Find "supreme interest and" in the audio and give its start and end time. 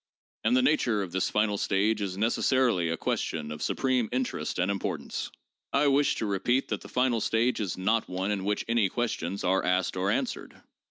3.61-4.71